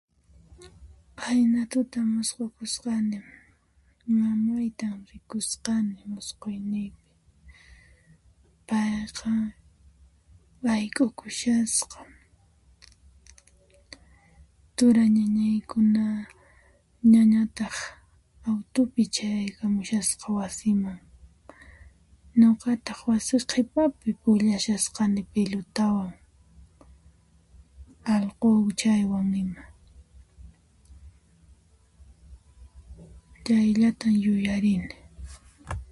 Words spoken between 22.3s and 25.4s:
ñuqataq wasi qhipapi pukllashasqani